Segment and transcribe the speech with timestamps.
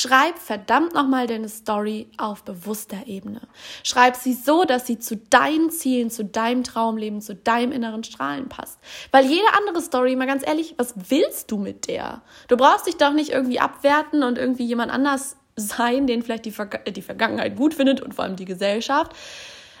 [0.00, 3.40] Schreib verdammt nochmal deine Story auf bewusster Ebene.
[3.82, 8.48] Schreib sie so, dass sie zu deinen Zielen, zu deinem Traumleben, zu deinem inneren Strahlen
[8.48, 8.78] passt.
[9.10, 12.22] Weil jede andere Story, mal ganz ehrlich, was willst du mit der?
[12.46, 16.52] Du brauchst dich doch nicht irgendwie abwerten und irgendwie jemand anders sein, den vielleicht die,
[16.52, 19.16] Ver die Vergangenheit gut findet und vor allem die Gesellschaft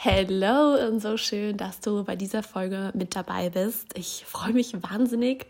[0.00, 3.98] Hello und so schön, dass du bei dieser Folge mit dabei bist.
[3.98, 5.46] Ich freue mich wahnsinnig.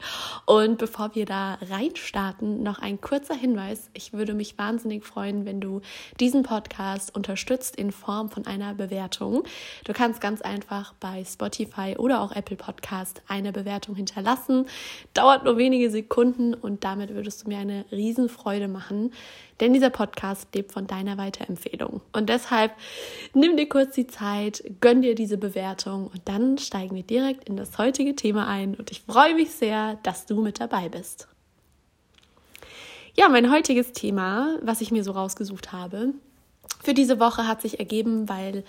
[0.47, 3.91] Und bevor wir da reinstarten, noch ein kurzer Hinweis.
[3.93, 5.83] Ich würde mich wahnsinnig freuen, wenn du
[6.19, 9.43] diesen Podcast unterstützt in Form von einer Bewertung.
[9.85, 14.65] Du kannst ganz einfach bei Spotify oder auch Apple Podcast eine Bewertung hinterlassen.
[15.13, 19.13] Dauert nur wenige Sekunden und damit würdest du mir eine Riesenfreude machen.
[19.61, 22.01] Denn dieser Podcast lebt von deiner Weiterempfehlung.
[22.12, 22.73] Und deshalb
[23.34, 27.56] nimm dir kurz die Zeit, gönn dir diese Bewertung und dann steigen wir direkt in
[27.56, 28.75] das heutige Thema ein.
[28.75, 31.29] Und ich freue mich sehr, dass du mit dabei bist.
[33.17, 36.14] Ja, mein heutiges Thema, was ich mir so rausgesucht habe,
[36.83, 38.62] für diese Woche hat sich ergeben, weil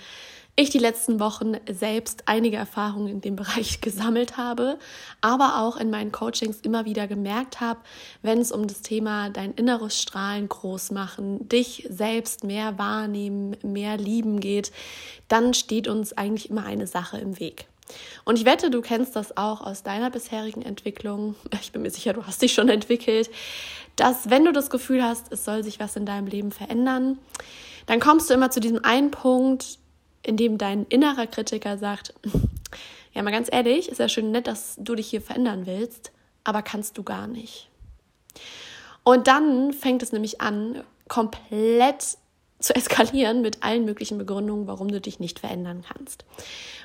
[0.55, 4.77] ich die letzten Wochen selbst einige Erfahrungen in dem Bereich gesammelt habe,
[5.21, 7.79] aber auch in meinen Coachings immer wieder gemerkt habe,
[8.21, 13.97] wenn es um das Thema dein inneres Strahlen groß machen, dich selbst mehr wahrnehmen, mehr
[13.97, 14.71] lieben geht,
[15.27, 17.67] dann steht uns eigentlich immer eine Sache im Weg.
[18.23, 21.35] Und ich wette, du kennst das auch aus deiner bisherigen Entwicklung.
[21.61, 23.29] Ich bin mir sicher, du hast dich schon entwickelt,
[23.95, 27.19] dass wenn du das Gefühl hast, es soll sich was in deinem Leben verändern,
[27.85, 29.77] dann kommst du immer zu diesem einen Punkt,
[30.23, 32.13] in dem dein innerer Kritiker sagt,
[33.13, 36.11] ja mal ganz ehrlich, ist ja schön nett, dass du dich hier verändern willst,
[36.43, 37.69] aber kannst du gar nicht.
[39.03, 42.17] Und dann fängt es nämlich an, komplett
[42.59, 46.25] zu eskalieren mit allen möglichen Begründungen, warum du dich nicht verändern kannst.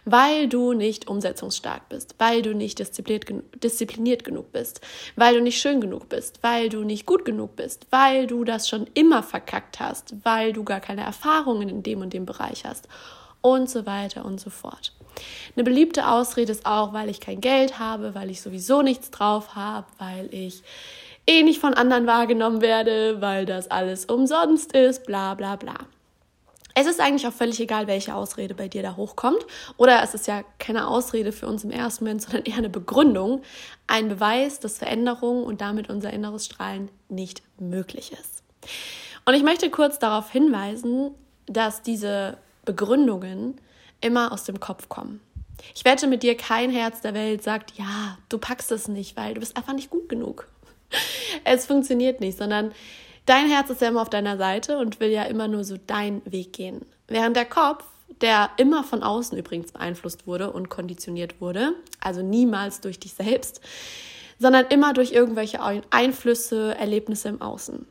[0.04, 4.80] Weil du nicht umsetzungsstark bist, weil du nicht diszipliniert, genug bist,
[5.16, 8.68] weil du nicht schön genug bist, weil du nicht gut genug bist, weil du das
[8.68, 12.88] schon immer verkackt hast, weil du gar keine Erfahrungen in dem und dem Bereich hast
[13.40, 14.92] und so weiter und so fort.
[15.54, 19.54] Eine beliebte Ausrede ist auch, weil ich kein Geld habe, weil ich sowieso nichts drauf
[19.54, 20.62] habe, weil ich
[21.26, 25.74] eh nicht von anderen wahrgenommen werde, weil das alles umsonst ist, bla bla bla.
[26.76, 29.46] Es ist eigentlich auch völlig egal, welche Ausrede bei dir da hochkommt.
[29.76, 33.42] Oder es ist ja keine Ausrede für uns im ersten Moment, sondern eher eine Begründung,
[33.86, 38.42] ein Beweis, dass Veränderung und damit unser inneres Strahlen nicht möglich ist.
[39.24, 41.12] Und ich möchte kurz darauf hinweisen,
[41.46, 43.60] dass diese Begründungen
[44.00, 45.20] immer aus dem Kopf kommen.
[45.74, 49.34] Ich wette mit dir, kein Herz der Welt sagt, ja, du packst es nicht, weil
[49.34, 50.48] du bist einfach nicht gut genug.
[51.44, 52.72] Es funktioniert nicht, sondern
[53.26, 56.22] dein Herz ist ja immer auf deiner Seite und will ja immer nur so deinen
[56.24, 56.86] Weg gehen.
[57.08, 57.84] Während der Kopf,
[58.20, 63.60] der immer von außen übrigens beeinflusst wurde und konditioniert wurde, also niemals durch dich selbst,
[64.38, 65.60] sondern immer durch irgendwelche
[65.90, 67.86] Einflüsse, Erlebnisse im Außen.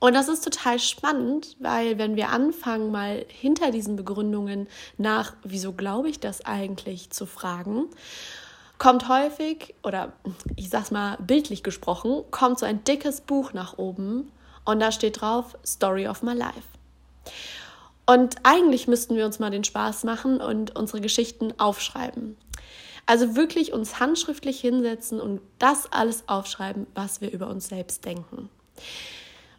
[0.00, 5.72] Und das ist total spannend, weil wenn wir anfangen, mal hinter diesen Begründungen nach, wieso
[5.72, 7.86] glaube ich das eigentlich, zu fragen,
[8.78, 10.12] kommt häufig, oder
[10.56, 14.30] ich sag's mal bildlich gesprochen, kommt so ein dickes Buch nach oben
[14.64, 16.62] und da steht drauf Story of My Life.
[18.06, 22.36] Und eigentlich müssten wir uns mal den Spaß machen und unsere Geschichten aufschreiben.
[23.04, 28.48] Also wirklich uns handschriftlich hinsetzen und das alles aufschreiben, was wir über uns selbst denken.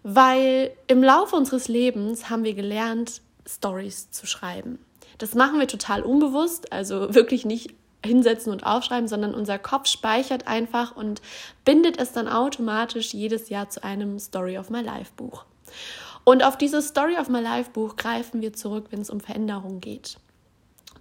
[0.03, 4.79] Weil im Laufe unseres Lebens haben wir gelernt, Stories zu schreiben.
[5.17, 7.73] Das machen wir total unbewusst, also wirklich nicht
[8.05, 11.21] hinsetzen und aufschreiben, sondern unser Kopf speichert einfach und
[11.65, 15.45] bindet es dann automatisch jedes Jahr zu einem Story of My Life Buch.
[16.23, 19.79] Und auf dieses Story of My Life Buch greifen wir zurück, wenn es um Veränderung
[19.79, 20.17] geht.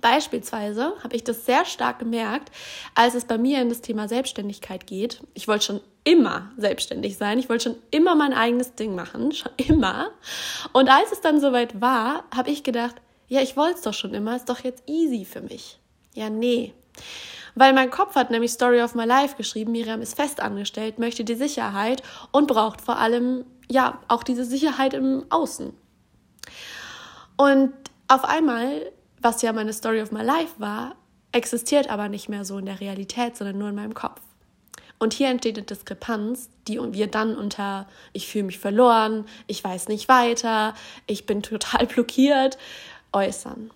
[0.00, 2.52] Beispielsweise habe ich das sehr stark gemerkt,
[2.94, 5.20] als es bei mir in das Thema Selbstständigkeit geht.
[5.34, 7.38] Ich wollte schon immer selbstständig sein.
[7.38, 10.10] Ich wollte schon immer mein eigenes Ding machen, schon immer.
[10.72, 12.96] Und als es dann soweit war, habe ich gedacht,
[13.26, 15.78] ja, ich wollte es doch schon immer, ist doch jetzt easy für mich.
[16.14, 16.72] Ja, nee.
[17.54, 21.34] Weil mein Kopf hat nämlich Story of My Life geschrieben, Miriam ist festangestellt, möchte die
[21.34, 25.72] Sicherheit und braucht vor allem ja auch diese Sicherheit im Außen.
[27.36, 27.72] Und
[28.06, 30.94] auf einmal, was ja meine Story of My Life war,
[31.32, 34.20] existiert aber nicht mehr so in der Realität, sondern nur in meinem Kopf.
[34.98, 39.88] Und hier entsteht eine Diskrepanz, die wir dann unter ich fühle mich verloren, ich weiß
[39.88, 40.74] nicht weiter,
[41.06, 42.58] ich bin total blockiert
[43.12, 43.70] äußern.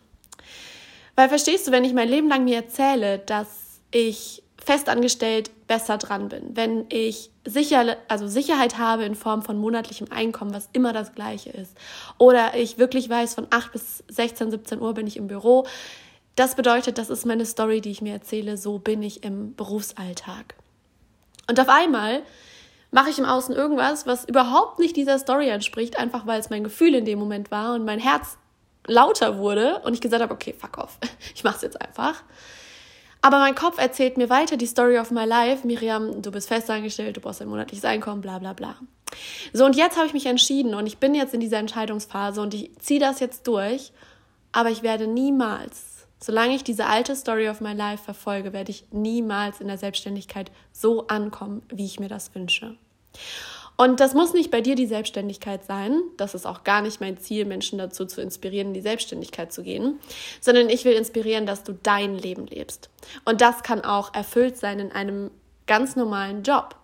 [1.17, 6.29] Weil verstehst du, wenn ich mein Leben lang mir erzähle, dass ich festangestellt besser dran
[6.29, 11.14] bin, wenn ich sicher, also Sicherheit habe in Form von monatlichem Einkommen, was immer das
[11.14, 11.76] gleiche ist,
[12.19, 15.67] oder ich wirklich weiß, von 8 bis 16, 17 Uhr bin ich im Büro,
[16.37, 20.55] das bedeutet, das ist meine Story, die ich mir erzähle, so bin ich im Berufsalltag.
[21.49, 22.23] Und auf einmal
[22.91, 26.64] mache ich im Außen irgendwas, was überhaupt nicht dieser Story entspricht, einfach weil es mein
[26.64, 28.38] Gefühl in dem Moment war und mein Herz
[28.87, 30.99] lauter wurde und ich gesagt habe, okay, fuck off,
[31.34, 32.23] ich mache es jetzt einfach.
[33.25, 35.64] Aber mein Kopf erzählt mir weiter die Story of my life.
[35.64, 38.75] Miriam, du bist festangestellt, du brauchst ein monatliches Einkommen, bla bla bla.
[39.52, 42.52] So, und jetzt habe ich mich entschieden und ich bin jetzt in dieser Entscheidungsphase und
[42.52, 43.93] ich ziehe das jetzt durch,
[44.50, 48.87] aber ich werde niemals, solange ich diese alte Story of my life verfolge, werde ich
[48.90, 52.76] niemals in der Selbstständigkeit so ankommen, wie ich mir das wünsche.
[53.76, 56.00] Und das muss nicht bei dir die Selbstständigkeit sein.
[56.16, 59.62] Das ist auch gar nicht mein Ziel, Menschen dazu zu inspirieren, in die Selbstständigkeit zu
[59.62, 59.98] gehen,
[60.40, 62.90] sondern ich will inspirieren, dass du dein Leben lebst.
[63.24, 65.30] Und das kann auch erfüllt sein in einem
[65.66, 66.76] ganz normalen Job.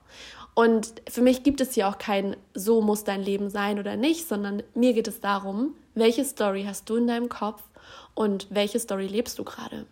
[0.55, 4.27] Und für mich gibt es hier auch kein so muss dein Leben sein oder nicht,
[4.27, 7.63] sondern mir geht es darum, welche Story hast du in deinem Kopf
[8.15, 9.87] und welche Story lebst du gerade.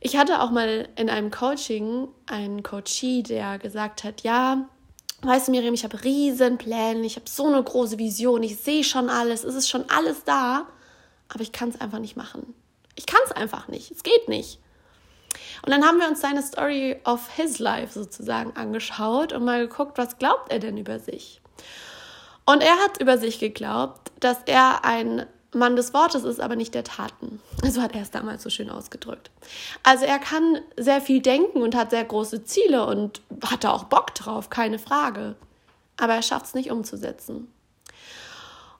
[0.00, 4.68] Ich hatte auch mal in einem Coaching einen Coachie, der gesagt hat, ja,
[5.26, 8.84] Weißt du, Miriam, ich habe riesen Pläne, ich habe so eine große Vision, ich sehe
[8.84, 10.68] schon alles, es ist schon alles da,
[11.28, 12.54] aber ich kann es einfach nicht machen.
[12.94, 14.60] Ich kann es einfach nicht, es geht nicht.
[15.64, 19.98] Und dann haben wir uns seine Story of his life sozusagen angeschaut und mal geguckt,
[19.98, 21.40] was glaubt er denn über sich.
[22.44, 26.74] Und er hat über sich geglaubt, dass er ein Mann des Wortes ist, aber nicht
[26.74, 27.40] der Taten.
[27.64, 29.30] So hat er es damals so schön ausgedrückt.
[29.82, 33.84] Also er kann sehr viel denken und hat sehr große Ziele und hat da auch
[33.84, 35.36] Bock drauf, keine Frage.
[35.96, 37.48] Aber er schafft es nicht umzusetzen.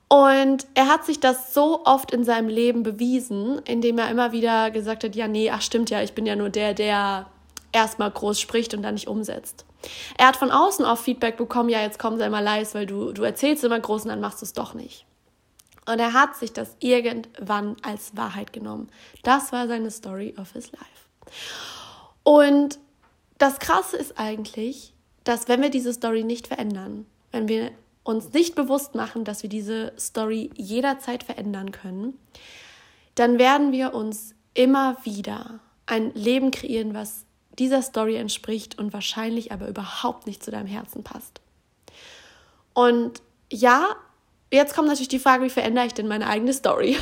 [0.09, 4.71] Und er hat sich das so oft in seinem Leben bewiesen, indem er immer wieder
[4.71, 7.25] gesagt hat, ja, nee, ach stimmt ja, ich bin ja nur der, der
[7.73, 9.65] erstmal groß spricht und dann nicht umsetzt.
[10.17, 13.11] Er hat von außen auch Feedback bekommen, ja, jetzt komm, sei mal leise, weil du,
[13.11, 15.05] du erzählst immer groß und dann machst du es doch nicht.
[15.87, 18.89] Und er hat sich das irgendwann als Wahrheit genommen.
[19.23, 21.33] Das war seine Story of his life.
[22.23, 22.77] Und
[23.37, 24.93] das Krasse ist eigentlich,
[25.23, 27.71] dass wenn wir diese Story nicht verändern, wenn wir
[28.03, 32.19] uns nicht bewusst machen, dass wir diese Story jederzeit verändern können,
[33.15, 37.25] dann werden wir uns immer wieder ein Leben kreieren, was
[37.57, 41.41] dieser Story entspricht und wahrscheinlich aber überhaupt nicht zu deinem Herzen passt.
[42.73, 43.95] Und ja,
[44.51, 46.97] Jetzt kommt natürlich die Frage, wie verändere ich denn meine eigene Story?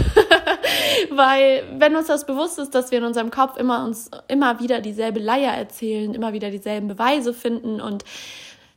[1.12, 4.82] Weil wenn uns das bewusst ist, dass wir in unserem Kopf immer uns immer wieder
[4.82, 8.04] dieselbe Leier erzählen, immer wieder dieselben Beweise finden und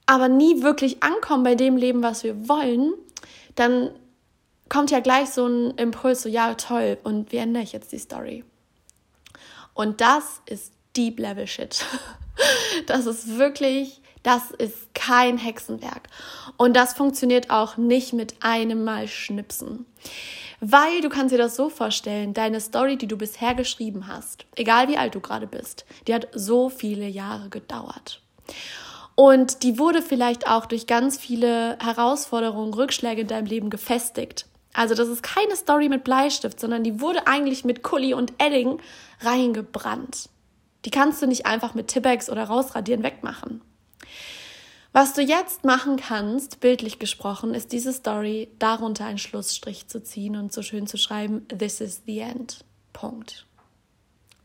[0.05, 2.93] aber nie wirklich ankommen bei dem Leben, was wir wollen,
[3.55, 3.91] dann
[4.69, 7.99] kommt ja gleich so ein Impuls, so ja, toll, und wie ändere ich jetzt die
[7.99, 8.45] Story?
[9.75, 11.85] Und das ist Deep Level Shit.
[12.87, 16.09] Das ist wirklich das ist kein Hexenwerk.
[16.57, 19.87] Und das funktioniert auch nicht mit einem Mal schnipsen.
[20.61, 24.89] Weil du kannst dir das so vorstellen, deine Story, die du bisher geschrieben hast, egal
[24.89, 28.21] wie alt du gerade bist, die hat so viele Jahre gedauert.
[29.15, 34.47] Und die wurde vielleicht auch durch ganz viele Herausforderungen, Rückschläge in deinem Leben gefestigt.
[34.75, 38.81] Also das ist keine Story mit Bleistift, sondern die wurde eigentlich mit Kuli und Edding
[39.21, 40.29] reingebrannt.
[40.85, 43.61] Die kannst du nicht einfach mit Tippex oder rausradieren wegmachen.
[44.93, 50.37] Was du jetzt machen kannst, bildlich gesprochen, ist diese Story darunter einen Schlussstrich zu ziehen
[50.37, 52.65] und so schön zu schreiben, This is the end.
[52.93, 53.47] Punkt.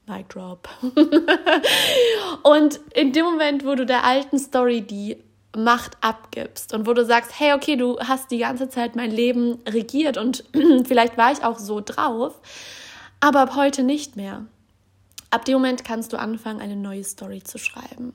[0.06, 0.68] Mic drop.
[2.44, 5.18] und in dem Moment, wo du der alten Story die
[5.56, 9.60] Macht abgibst und wo du sagst, hey, okay, du hast die ganze Zeit mein Leben
[9.70, 10.44] regiert und
[10.86, 12.40] vielleicht war ich auch so drauf,
[13.20, 14.46] aber ab heute nicht mehr.
[15.30, 18.14] Ab dem Moment kannst du anfangen, eine neue Story zu schreiben.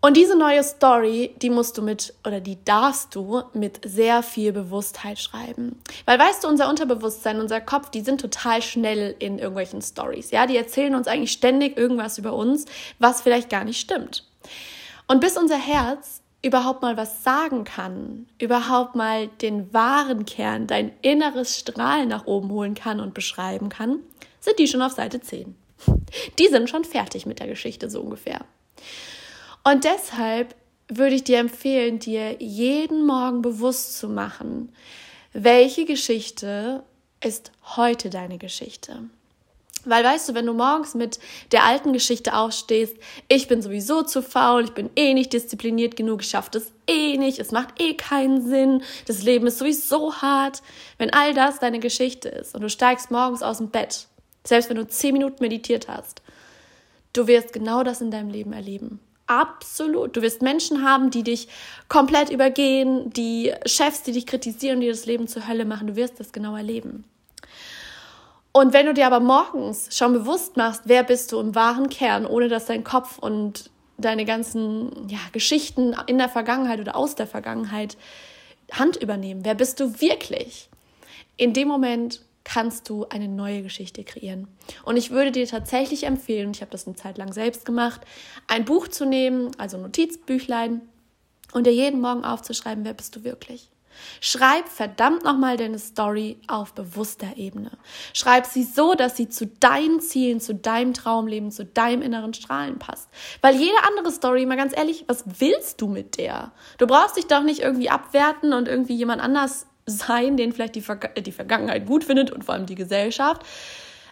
[0.00, 4.52] Und diese neue Story, die musst du mit oder die darfst du mit sehr viel
[4.52, 5.80] Bewusstheit schreiben.
[6.04, 10.30] Weil weißt du, unser Unterbewusstsein, unser Kopf, die sind total schnell in irgendwelchen Stories.
[10.30, 12.66] Ja, die erzählen uns eigentlich ständig irgendwas über uns,
[13.00, 14.24] was vielleicht gar nicht stimmt.
[15.08, 20.92] Und bis unser Herz überhaupt mal was sagen kann, überhaupt mal den wahren Kern, dein
[21.02, 23.98] inneres Strahlen nach oben holen kann und beschreiben kann,
[24.38, 25.56] sind die schon auf Seite 10.
[26.38, 28.44] Die sind schon fertig mit der Geschichte so ungefähr.
[29.70, 30.54] Und deshalb
[30.88, 34.72] würde ich dir empfehlen, dir jeden Morgen bewusst zu machen,
[35.34, 36.82] welche Geschichte
[37.22, 39.02] ist heute deine Geschichte.
[39.84, 41.18] Weil weißt du, wenn du morgens mit
[41.52, 42.96] der alten Geschichte aufstehst,
[43.28, 47.18] ich bin sowieso zu faul, ich bin eh nicht diszipliniert genug, ich schaffe das eh
[47.18, 50.62] nicht, es macht eh keinen Sinn, das Leben ist sowieso hart.
[50.96, 54.06] Wenn all das deine Geschichte ist und du steigst morgens aus dem Bett,
[54.44, 56.22] selbst wenn du zehn Minuten meditiert hast,
[57.12, 59.00] du wirst genau das in deinem Leben erleben.
[59.28, 60.16] Absolut.
[60.16, 61.48] Du wirst Menschen haben, die dich
[61.88, 65.86] komplett übergehen, die Chefs, die dich kritisieren, die das Leben zur Hölle machen.
[65.86, 67.04] Du wirst das genau erleben.
[68.52, 72.24] Und wenn du dir aber morgens schon bewusst machst, wer bist du im wahren Kern,
[72.24, 77.26] ohne dass dein Kopf und deine ganzen ja, Geschichten in der Vergangenheit oder aus der
[77.26, 77.98] Vergangenheit
[78.72, 80.70] Hand übernehmen, wer bist du wirklich?
[81.36, 84.48] In dem Moment kannst du eine neue Geschichte kreieren.
[84.82, 88.00] Und ich würde dir tatsächlich empfehlen, ich habe das eine Zeit lang selbst gemacht,
[88.46, 90.80] ein Buch zu nehmen, also Notizbüchlein,
[91.52, 93.70] und dir jeden Morgen aufzuschreiben, wer bist du wirklich?
[94.20, 97.70] Schreib verdammt nochmal deine Story auf bewusster Ebene.
[98.12, 102.78] Schreib sie so, dass sie zu deinen Zielen, zu deinem Traumleben, zu deinem inneren Strahlen
[102.78, 103.08] passt.
[103.40, 106.52] Weil jede andere Story, mal ganz ehrlich, was willst du mit der?
[106.78, 110.82] Du brauchst dich doch nicht irgendwie abwerten und irgendwie jemand anders sein, den vielleicht die,
[110.82, 113.42] Ver die Vergangenheit gut findet und vor allem die Gesellschaft,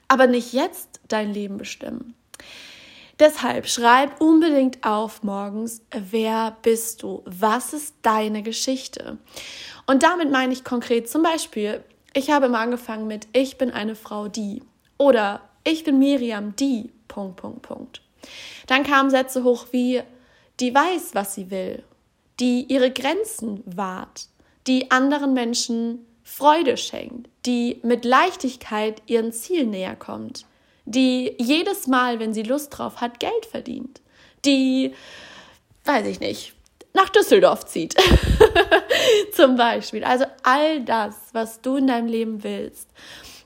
[0.08, 2.14] aber nicht jetzt dein Leben bestimmen.
[3.18, 7.22] Deshalb schreib unbedingt auf morgens, wer bist du?
[7.24, 9.16] Was ist deine Geschichte?
[9.86, 13.94] Und damit meine ich konkret zum Beispiel, ich habe immer angefangen mit Ich bin eine
[13.94, 14.62] Frau, die
[14.98, 18.02] oder Ich bin Miriam, die Punkt, Punkt, Punkt.
[18.66, 20.02] Dann kamen Sätze hoch wie
[20.60, 21.84] die weiß, was sie will,
[22.40, 24.28] die ihre Grenzen wahrt,
[24.66, 30.44] die anderen Menschen Freude schenkt, die mit Leichtigkeit ihren Ziel näher kommt,
[30.84, 34.00] die jedes Mal, wenn sie Lust drauf hat, Geld verdient,
[34.44, 34.92] die,
[35.84, 36.54] weiß ich nicht,
[36.94, 37.94] nach Düsseldorf zieht.
[39.32, 40.02] Zum Beispiel.
[40.02, 42.88] Also all das, was du in deinem Leben willst,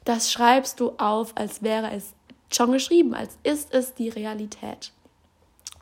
[0.05, 2.15] das schreibst du auf, als wäre es
[2.53, 4.93] schon geschrieben, als ist es die Realität.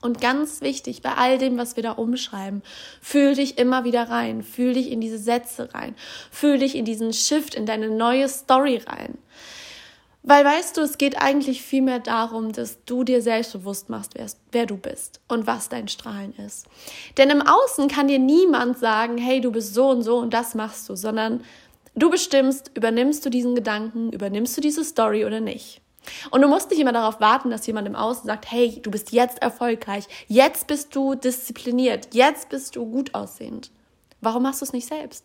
[0.00, 2.62] Und ganz wichtig, bei all dem, was wir da umschreiben,
[3.00, 5.96] fühl dich immer wieder rein, fühl dich in diese Sätze rein,
[6.30, 9.18] fühl dich in diesen Shift, in deine neue Story rein.
[10.22, 14.66] Weil weißt du, es geht eigentlich vielmehr darum, dass du dir selbstbewusst machst, wer, wer,
[14.66, 16.66] du bist und was dein Strahlen ist.
[17.16, 20.54] Denn im Außen kann dir niemand sagen, hey, du bist so und so und das
[20.54, 21.42] machst du, sondern
[21.94, 25.80] du bestimmst, übernimmst du diesen Gedanken, übernimmst du diese Story oder nicht.
[26.30, 29.12] Und du musst nicht immer darauf warten, dass jemand im Außen sagt, hey, du bist
[29.12, 33.70] jetzt erfolgreich, jetzt bist du diszipliniert, jetzt bist du gut aussehend.
[34.20, 35.24] Warum machst du es nicht selbst?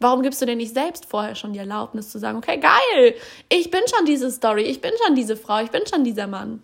[0.00, 3.14] Warum gibst du dir nicht selbst vorher schon die Erlaubnis zu sagen, okay, geil,
[3.48, 6.62] ich bin schon diese Story, ich bin schon diese Frau, ich bin schon dieser Mann.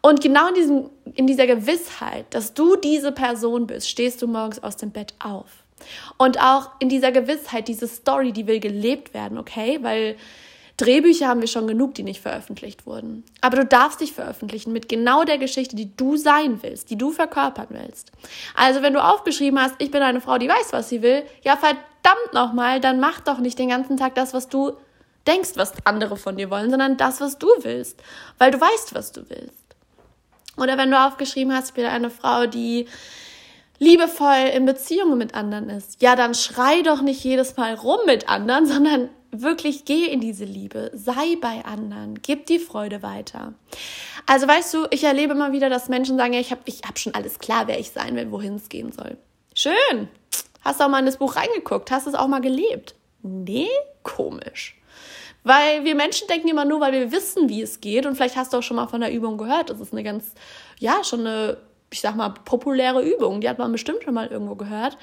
[0.00, 4.62] Und genau in, diesem, in dieser Gewissheit, dass du diese Person bist, stehst du morgens
[4.62, 5.64] aus dem Bett auf.
[6.16, 9.78] Und auch in dieser Gewissheit, diese Story, die will gelebt werden, okay?
[9.82, 10.16] Weil
[10.78, 13.24] Drehbücher haben wir schon genug, die nicht veröffentlicht wurden.
[13.40, 17.10] Aber du darfst dich veröffentlichen mit genau der Geschichte, die du sein willst, die du
[17.10, 18.12] verkörpern willst.
[18.54, 21.56] Also wenn du aufgeschrieben hast, ich bin eine Frau, die weiß, was sie will, ja
[21.56, 24.72] verdammt nochmal, dann mach doch nicht den ganzen Tag das, was du
[25.26, 28.00] denkst, was andere von dir wollen, sondern das, was du willst,
[28.38, 29.64] weil du weißt, was du willst.
[30.56, 32.86] Oder wenn du aufgeschrieben hast, ich bin eine Frau, die
[33.80, 38.28] liebevoll in Beziehungen mit anderen ist, ja, dann schrei doch nicht jedes Mal rum mit
[38.28, 43.54] anderen, sondern wirklich geh in diese Liebe, sei bei anderen, gib die Freude weiter.
[44.26, 46.98] Also weißt du, ich erlebe immer wieder, dass Menschen sagen, ja, ich habe ich hab
[46.98, 49.16] schon alles klar, wer ich sein will, wohin es gehen soll.
[49.54, 50.08] Schön.
[50.62, 51.90] Hast du auch mal in das Buch reingeguckt?
[51.90, 52.94] Hast du es auch mal gelebt?
[53.22, 53.68] Nee,
[54.02, 54.76] komisch.
[55.44, 58.06] Weil wir Menschen denken immer nur, weil wir wissen, wie es geht.
[58.06, 59.70] Und vielleicht hast du auch schon mal von der Übung gehört.
[59.70, 60.34] Das ist eine ganz,
[60.78, 61.58] ja, schon eine,
[61.90, 63.40] ich sag mal, populäre Übung.
[63.40, 64.98] Die hat man bestimmt schon mal irgendwo gehört.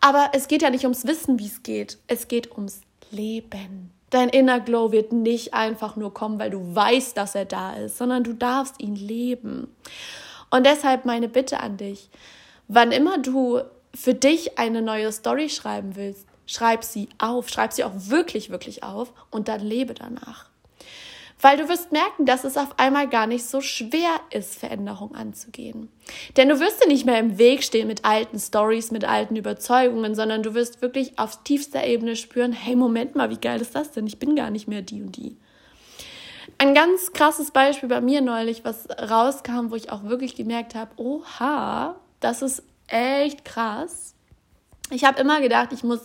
[0.00, 1.98] Aber es geht ja nicht ums Wissen, wie es geht.
[2.06, 2.80] Es geht ums
[3.14, 3.90] leben.
[4.10, 7.98] Dein Inner Glow wird nicht einfach nur kommen, weil du weißt, dass er da ist,
[7.98, 9.74] sondern du darfst ihn leben.
[10.50, 12.10] Und deshalb meine Bitte an dich,
[12.68, 13.62] wann immer du
[13.94, 18.82] für dich eine neue Story schreiben willst, schreib sie auf, schreib sie auch wirklich, wirklich
[18.82, 20.50] auf und dann lebe danach.
[21.40, 25.90] Weil du wirst merken, dass es auf einmal gar nicht so schwer ist, Veränderung anzugehen.
[26.36, 30.14] Denn du wirst dir nicht mehr im Weg stehen mit alten Stories, mit alten Überzeugungen,
[30.14, 33.90] sondern du wirst wirklich auf tiefster Ebene spüren, hey, Moment mal, wie geil ist das
[33.90, 34.06] denn?
[34.06, 35.36] Ich bin gar nicht mehr die und die.
[36.56, 40.92] Ein ganz krasses Beispiel bei mir neulich, was rauskam, wo ich auch wirklich gemerkt habe,
[40.96, 44.14] oha, das ist echt krass.
[44.90, 46.00] Ich habe immer gedacht, ich muss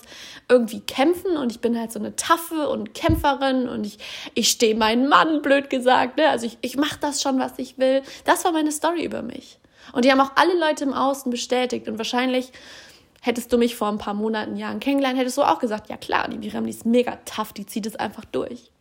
[0.48, 4.00] irgendwie kämpfen und ich bin halt so eine Taffe und Kämpferin und ich,
[4.36, 6.17] ich stehe meinen Mann, blöd gesagt.
[6.17, 6.29] Ne?
[6.29, 8.03] Also ich, ich mache das schon, was ich will.
[8.24, 9.59] Das war meine Story über mich.
[9.91, 11.89] Und die haben auch alle Leute im Außen bestätigt.
[11.89, 12.51] Und wahrscheinlich
[13.21, 16.29] hättest du mich vor ein paar Monaten, Jahren kennengelernt, hättest du auch gesagt, ja klar,
[16.29, 18.71] die Miriam, die ist mega tough, die zieht es einfach durch.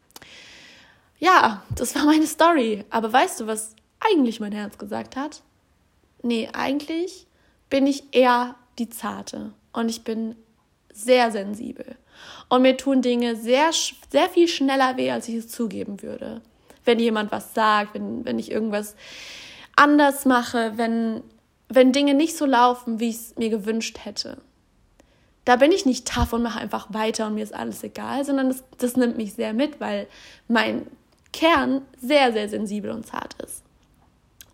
[1.19, 2.85] Ja, das war meine Story.
[2.91, 5.43] Aber weißt du, was eigentlich mein Herz gesagt hat?
[6.23, 7.27] Nee, eigentlich
[7.69, 10.37] bin ich eher die Zarte und ich bin
[10.93, 11.97] sehr sensibel.
[12.49, 13.71] Und mir tun Dinge sehr,
[14.11, 16.41] sehr viel schneller weh, als ich es zugeben würde.
[16.85, 18.97] Wenn jemand was sagt, wenn, wenn ich irgendwas
[19.77, 21.23] anders mache, wenn,
[21.69, 24.39] wenn Dinge nicht so laufen, wie ich es mir gewünscht hätte.
[25.45, 28.49] Da bin ich nicht tough und mache einfach weiter und mir ist alles egal, sondern
[28.49, 30.07] das, das nimmt mich sehr mit, weil
[30.47, 30.87] mein
[31.33, 33.63] Kern sehr, sehr sensibel und zart ist.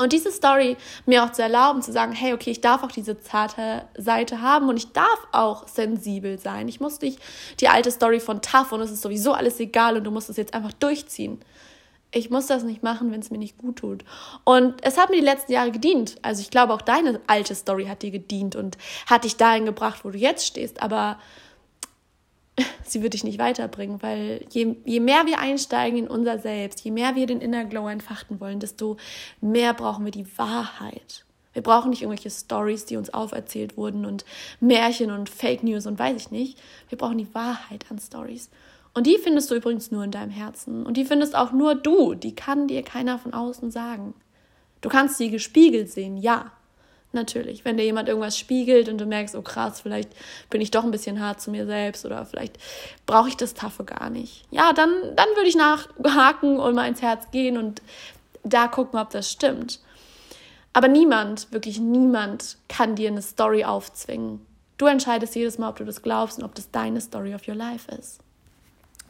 [0.04, 3.18] Und diese Story mir auch zu erlauben, zu sagen, hey, okay, ich darf auch diese
[3.20, 6.68] zarte Seite haben und ich darf auch sensibel sein.
[6.68, 7.18] Ich muss nicht
[7.60, 10.36] die alte Story von tough und es ist sowieso alles egal und du musst es
[10.36, 11.40] jetzt einfach durchziehen.
[12.12, 14.04] Ich muss das nicht machen, wenn es mir nicht gut tut.
[14.44, 16.16] Und es hat mir die letzten Jahre gedient.
[16.20, 20.04] Also ich glaube, auch deine alte Story hat dir gedient und hat dich dahin gebracht,
[20.04, 20.82] wo du jetzt stehst.
[20.82, 21.18] Aber
[22.84, 26.90] sie wird dich nicht weiterbringen, weil je, je mehr wir einsteigen in unser Selbst, je
[26.90, 28.96] mehr wir den Inner Glow entfachten wollen, desto
[29.40, 31.24] mehr brauchen wir die Wahrheit.
[31.52, 34.24] Wir brauchen nicht irgendwelche Stories, die uns auferzählt wurden und
[34.60, 36.58] Märchen und Fake News und weiß ich nicht.
[36.88, 38.50] Wir brauchen die Wahrheit an Stories.
[38.92, 40.84] Und die findest du übrigens nur in deinem Herzen.
[40.84, 42.14] Und die findest auch nur du.
[42.14, 44.14] Die kann dir keiner von außen sagen.
[44.80, 46.52] Du kannst sie gespiegelt sehen, ja.
[47.14, 50.10] Natürlich, wenn dir jemand irgendwas spiegelt und du merkst, oh krass, vielleicht
[50.50, 52.58] bin ich doch ein bisschen hart zu mir selbst oder vielleicht
[53.06, 54.44] brauche ich das Taffe gar nicht.
[54.50, 57.80] Ja, dann, dann würde ich nachhaken und mal ins Herz gehen und
[58.42, 59.80] da gucken, ob das stimmt.
[60.72, 64.44] Aber niemand, wirklich niemand kann dir eine Story aufzwingen.
[64.76, 67.54] Du entscheidest jedes Mal, ob du das glaubst und ob das deine Story of your
[67.54, 68.18] life ist.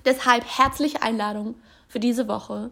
[0.05, 1.55] Deshalb herzliche Einladung
[1.89, 2.71] für diese Woche.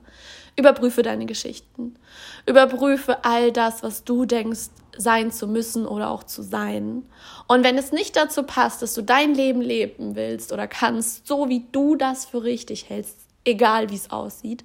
[0.56, 1.96] Überprüfe deine Geschichten.
[2.44, 7.04] Überprüfe all das, was du denkst, sein zu müssen oder auch zu sein.
[7.48, 11.48] Und wenn es nicht dazu passt, dass du dein Leben leben willst oder kannst, so
[11.48, 14.64] wie du das für richtig hältst, egal wie es aussieht,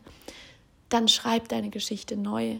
[0.89, 2.57] dann schreib deine Geschichte neu.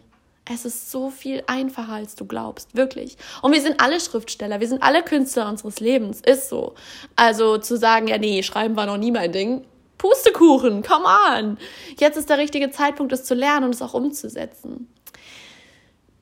[0.50, 3.18] Es ist so viel einfacher, als du glaubst, wirklich.
[3.42, 6.76] Und wir sind alle Schriftsteller, wir sind alle Künstler unseres Lebens, ist so.
[7.18, 9.66] Also zu sagen, ja, nee, schreiben war noch nie mein Ding,
[9.98, 11.58] Pustekuchen, come on.
[12.00, 14.88] Jetzt ist der richtige Zeitpunkt, es zu lernen und es auch umzusetzen.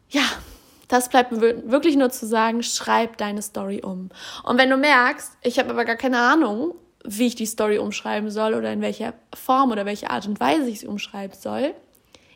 [0.10, 0.24] Ja,
[0.88, 4.10] das bleibt mir wirklich nur zu sagen, schreib deine Story um.
[4.44, 8.30] Und wenn du merkst, ich habe aber gar keine Ahnung, wie ich die Story umschreiben
[8.30, 11.74] soll oder in welcher Form oder welche Art und Weise ich sie umschreiben soll,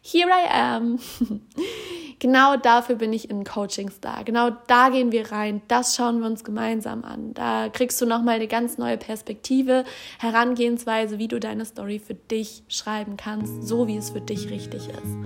[0.02, 1.00] here I am.
[2.20, 4.24] genau dafür bin ich in Coachings da.
[4.24, 5.62] Genau da gehen wir rein.
[5.68, 7.34] Das schauen wir uns gemeinsam an.
[7.34, 9.86] Da kriegst du nochmal eine ganz neue Perspektive,
[10.20, 14.90] Herangehensweise, wie du deine Story für dich schreiben kannst, so wie es für dich richtig
[14.90, 15.18] ist.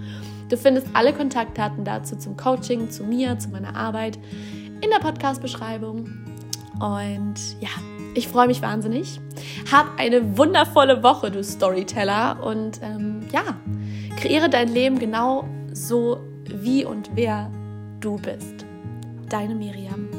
[0.49, 4.19] Du findest alle Kontaktdaten dazu zum Coaching, zu mir, zu meiner Arbeit
[4.81, 6.05] in der Podcast-Beschreibung.
[6.79, 7.69] Und ja,
[8.13, 9.19] ich freue mich wahnsinnig.
[9.71, 12.43] Hab eine wundervolle Woche, du Storyteller.
[12.43, 13.41] Und ähm, ja,
[14.17, 17.49] kreiere dein Leben genau so, wie und wer
[17.99, 18.65] du bist.
[19.29, 20.09] Deine Miriam.